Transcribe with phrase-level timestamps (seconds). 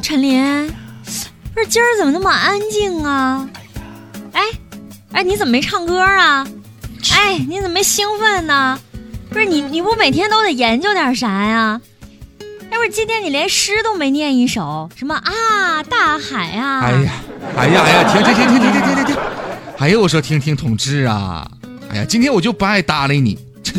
[0.00, 0.72] 陈林，
[1.54, 3.48] 不是今儿怎么那么安静啊？
[4.32, 4.42] 哎，
[5.12, 6.46] 哎，你怎么没唱歌啊？
[7.12, 8.78] 哎，你怎么没兴奋呢？
[9.30, 11.80] 不是你，你不每天都得研究点啥呀？
[12.70, 16.80] 要，不是今天你连诗都没念一首，什么啊，大海啊？
[16.80, 17.12] 哎呀，
[17.56, 19.16] 哎呀，哎呀，停停停停停停停停！
[19.78, 21.50] 哎呀，我说听听同志啊，
[21.90, 23.38] 哎呀，今天我就不爱搭理你。
[23.62, 23.72] 这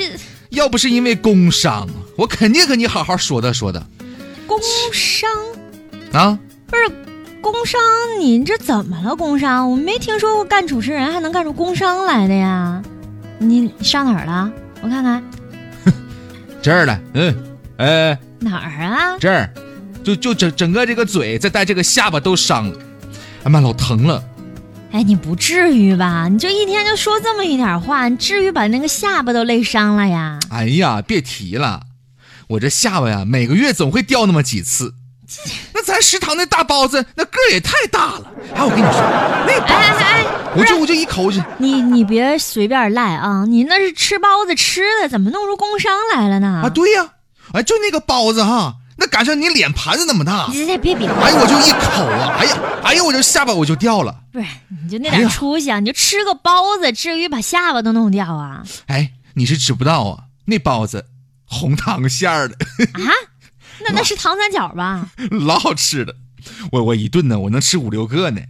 [0.49, 3.85] 要不是因为工伤，我肯定和你好好说的说的
[4.45, 4.59] 工
[4.91, 5.29] 伤
[6.13, 6.37] 啊。
[6.67, 6.83] 不是
[7.41, 7.79] 工伤，
[8.19, 9.15] 你这怎么了？
[9.15, 12.81] 工伤，我没听说过干主持人还能干出工伤来的呀。
[13.39, 14.51] 你上哪儿了？
[14.81, 15.23] 我看看
[16.61, 17.35] 这儿了，嗯，
[17.77, 19.17] 哎，哪儿啊？
[19.19, 19.49] 这儿，
[20.03, 22.79] 就就整整个这个嘴，再带这个下巴都伤了，
[23.43, 24.23] 哎妈，老疼了。
[24.91, 26.27] 哎，你不至于吧？
[26.27, 30.39] 你就一天就说这么一点话，你至于把那个下巴都累伤了呀？
[30.49, 31.83] 哎呀，别提了，
[32.47, 34.93] 我这下巴呀，每个月总会掉那么几次。
[35.89, 38.31] 那咱食堂那大包子，那个儿也太大了。
[38.53, 39.01] 哎，我跟你说，
[39.47, 41.43] 那包子，哎哎我就我就一口去。
[41.57, 43.43] 你你别随便赖啊！
[43.47, 46.61] 你那是吃包子吃的，怎么弄出工伤来了呢？
[46.63, 47.09] 啊，对呀，
[47.53, 50.47] 哎，就那个包子哈，那赶上你脸盘子那么大。
[50.51, 54.15] 你别别别，哎，我就一口啊，哎呀，哎呀，我这下巴我就掉了。
[54.31, 54.45] 不是，
[54.83, 55.79] 你就那点出息啊！
[55.79, 58.63] 你就吃个包子，至于把下巴都弄掉啊？
[58.85, 61.05] 哎，你是知不道啊，那包子
[61.45, 62.55] 红糖馅儿的，
[62.93, 63.09] 啊？
[63.85, 65.09] 那那是糖三角吧？
[65.45, 66.15] 老好吃了。
[66.71, 68.41] 我我一顿呢，我能吃五六个呢。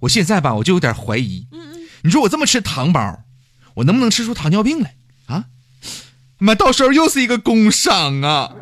[0.00, 1.46] 我现在吧，我就有点怀疑。
[1.52, 3.20] 嗯嗯，你说我这么吃糖包，
[3.74, 4.94] 我能不能吃出糖尿病来
[5.26, 5.44] 啊？
[6.38, 8.52] 妈，到时候又是一个工伤啊！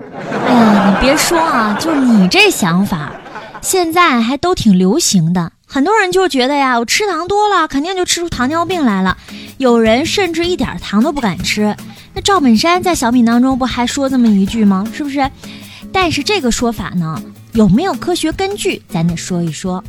[0.47, 3.13] 哎呀，你别说啊，就你这想法，
[3.61, 5.53] 现在还都挺流行的。
[5.67, 9.17] 很多人就觉得呀，我吃糖多了，肯定就吃出糖尿病来了。
[9.59, 11.77] 有人甚至一点糖都不敢吃。
[12.15, 14.91] 那赵本山在小品当中不还说这么一句吗？
[14.95, 15.31] 是不是？
[15.93, 19.83] 但是这个说法呢，有没有科学根据，咱得说一说。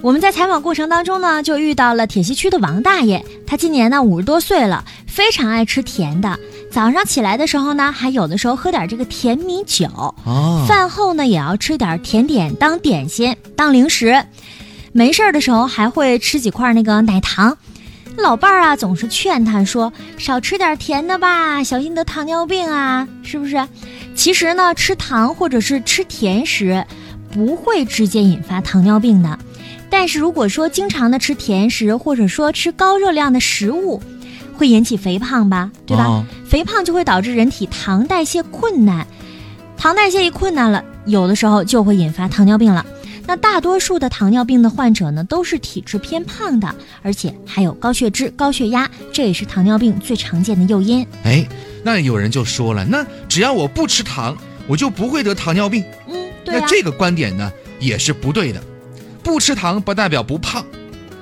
[0.00, 6.38] 我们在采访过程当中呢，就遇到了铁西区的王大爷，他今年呢五十多岁了，非常爱吃甜的。
[6.70, 9.86] 早上起来的时候呢，还有的时候喝点这个甜米酒，
[10.24, 14.24] 哦，饭后呢也要吃点甜点当点心、当零食。
[14.92, 17.56] 没事儿的时候还会吃几块那个奶糖。
[18.16, 23.66] 老伴儿啊总是劝他说：“少吃点甜的吧，小心得糖尿病啊，是不是？”
[24.14, 26.84] 其实呢，吃糖或者是吃甜食
[27.32, 29.38] 不会直接引发糖尿病的。
[29.88, 34.00] 但是如果说经常的吃甜食，或者说吃高热量的食物，
[34.54, 36.04] 会引起肥胖吧，对吧？
[36.04, 39.06] 啊肥胖就会导致人体糖代谢困难，
[39.78, 42.84] 糖代谢一困难了，有的时候就会引发糖尿病了。
[43.32, 51.06] 那大多数的糖尿病的患者呢，都是体质偏胖的，而且还有高血脂、高血压，这也是糖尿病最常见的诱因。
[51.24, 51.48] 哎，
[51.82, 55.82] 那有人就说了，那只要我不吃糖，我就不会得糖尿病。
[56.08, 57.50] 嗯，对啊，那这个观点呢
[57.80, 58.62] 也是不对的，
[59.22, 60.62] 不吃糖不代表不胖，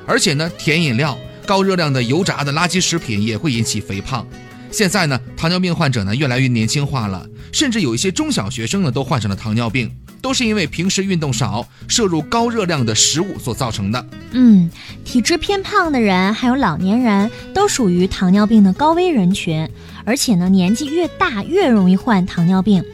[0.05, 1.17] 而且呢，甜饮料、
[1.47, 4.27] 高热量的油炸的垃圾食品也会引起肥胖。
[4.73, 9.89] 现在呢，糖尿病患者呢越来越年轻化了，甚至有一些中小学生呢都患上了糖尿病，
[10.21, 14.07] 都是因为平时运动少、摄入高热量的食物所造成的。
[14.33, 14.71] 嗯，
[15.05, 19.69] 体质偏胖的人还有老年人都属于糖尿病的高危人群，
[20.05, 22.85] 而且呢，年纪越大越容易患糖尿病。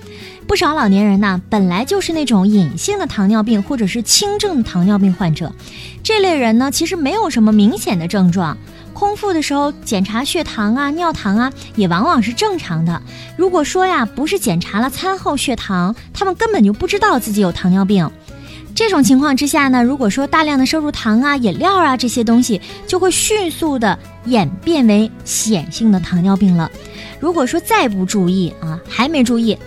[0.47, 5.53] 不少老年人呢，本来就是那种隐性的糖尿病或者是轻症糖尿病患者，
[6.05, 8.57] 这类人呢，其实没有什么明显的症状。
[8.93, 13.03] 空腹的时候检查血糖啊、尿糖啊，也往往是正常的。
[13.37, 18.09] 如果说呀，不是检查了餐后血糖，他们根本就不知道自己有糖尿病。
[18.75, 26.71] 这种情况之下呢，如果说大量的摄入糖啊、饮料啊这些东西，就会迅速的演变为显性的糖尿病了。
[27.19, 29.59] 如果说再不注意啊，还没注意，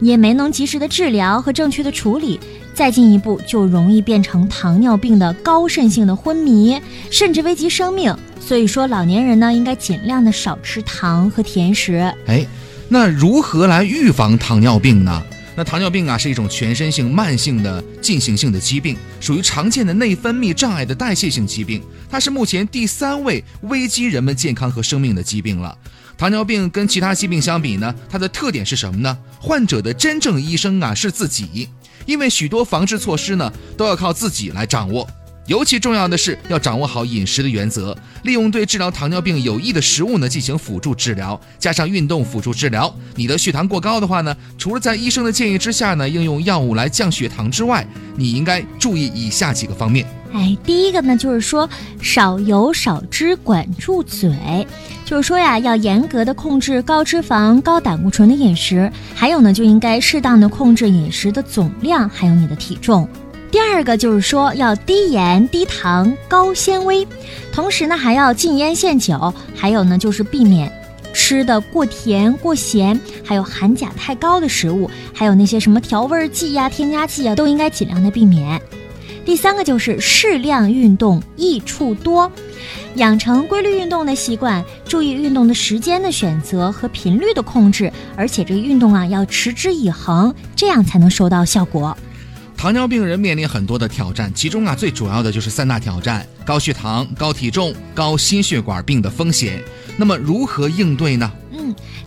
[0.00, 2.38] 也没能及时的治疗和正确的处理，
[2.74, 6.80] 再进一步就容易变成糖尿病的高渗性的昏迷，
[7.10, 8.14] 甚至危及生命。
[8.40, 12.12] 所以说，老年人呢应该尽量的少吃糖和甜食。
[12.26, 12.46] 哎，
[12.88, 15.22] 那如何来预防糖尿病呢？
[15.58, 21.82] 那糖尿病啊是一种全身性慢性的进行性的疾病，属于常见的内分泌障碍的代谢性疾病。
[22.10, 25.76] 它是目前第三位危及人们健康和生命的疾病了。
[26.18, 29.16] 糖尿病跟其他疾病相比呢，它的特点是什么呢？
[29.38, 31.68] 患者的真正医生啊是自己，
[32.06, 35.06] 因为许多防治措施呢都要靠自己来掌握。
[35.46, 42.92] 尤其重要的是要掌握好饮食的原则，利用对治疗糖尿病有益的食物呢进行辅助治疗，加上运动辅助治疗。
[43.14, 47.86] 你的血糖过高的话呢，除了在医生的建议之下呢，应用药物来降血糖之外，
[48.16, 50.04] 你应该注意以下几个方面。
[50.32, 51.68] 哎，第一个呢，就是说
[52.00, 54.66] 少油少脂，管住嘴，
[55.04, 63.08] 就是说呀，要严格的控制高脂肪、高胆固醇的饮食，还有呢，就应该适当的控制饮食的总量，还有你的体重。
[63.50, 67.06] 第二个就是说要低盐、低糖、高纤维，
[67.52, 70.70] 同时呢还要禁烟限酒，还有呢就是避免
[71.14, 78.60] 吃的过甜、过咸，还有含钾太高的食物，还有那些什么调味剂呀、添加剂啊，都应该尽量的避免。
[79.26, 82.30] 第三个就是适量运动，益处多，
[82.94, 91.98] 养成规律运动的习惯，注意运动的时间的选择和频率的控制，而且这个运动啊要持之以恒，这样才能收到效果。
[92.56, 99.60] 糖尿病人面临很多的挑战，其中啊最主要的就是三大挑战：高血糖、高体重、高心血管病的风险。
[99.96, 101.30] 那么如何应对呢？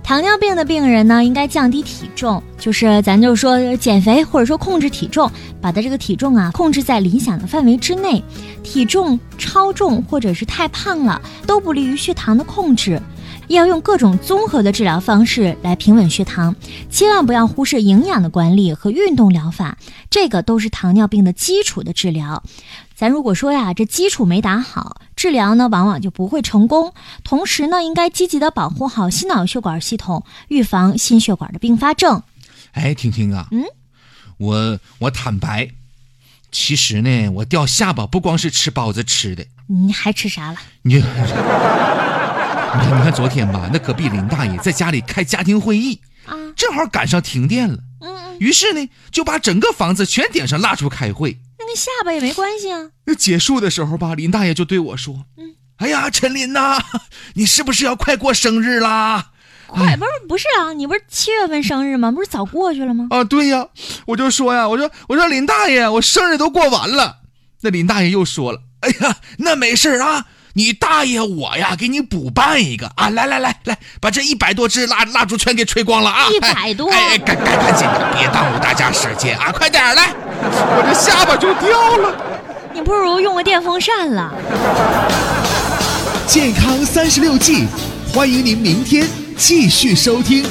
[0.09, 8.23] 糖尿病的病人呢，应该降低体重，就是咱就说减肥或者说控制体重，把他这个体重啊控制在理想的范围之内。
[8.63, 12.99] 体重超重或者是太胖了，都不利于血糖的控制。
[13.49, 16.55] 要用各种综合的治疗方式来平稳血糖，
[16.89, 19.77] 千万不要忽视营养的管理和运动疗法，
[20.09, 22.41] 这个都是糖尿病的基础的治疗。
[22.99, 26.93] 咱如果说呀，这基础没打好，治疗呢往往就不会成功。
[27.23, 32.21] 同时呢，应该积极的保护好心脑血管系统，预防心血管的并发症。
[32.73, 33.63] 哎，婷婷啊，嗯，
[34.35, 35.69] 我我坦白，
[36.51, 40.57] 其实呢，我掉下巴不光是吃包子吃的，你还吃啥了？
[40.81, 40.95] 你。
[40.99, 41.01] 你
[42.83, 47.79] 看，你看，昨天吧，那隔壁林大爷在家里开家庭会议啊，正好赶上停电了。
[48.01, 51.39] 嗯嗯，于是呢，就把整个房子全点上蜡烛开会。
[51.71, 52.89] 那下巴也没关系啊。
[53.05, 56.79] 那结束的时候吧，林大爷就对我说：“嗯，哎呀，陈林呐，
[57.35, 59.31] 你是不是要快过生日啦？
[59.67, 62.09] 快不是不是啊，你不是七月份生日吗？
[62.11, 63.07] 不是早过去了吗？
[63.11, 63.67] 啊，对呀，
[64.07, 67.17] 我就说呀，我说我说林大爷，我生日都过完了。
[67.61, 73.09] 那林大爷又说了：哎呀，那没事啊。”你大爷我呀，给你补办一个啊！
[73.09, 76.27] 来来来来，把这一百多支蜡蜡烛全给吹光了啊！
[76.31, 79.51] 一百多，哎，赶赶赶紧的，别耽误大家时间啊！
[79.51, 82.15] 快点来，我这下巴就掉了。
[82.73, 84.33] 你不如用个电风扇了。
[86.25, 87.67] 健康三十六计，
[88.13, 89.07] 欢迎您明天
[89.37, 90.45] 继续收听。